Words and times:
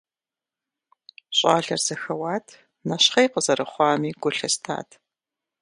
Щӏалэр 1.37 1.81
зэхэуат, 1.85 2.45
нэщхъей 2.87 3.27
къызэрыхъуами 3.33 4.15
гу 4.21 4.29
лъыстат. 4.35 4.89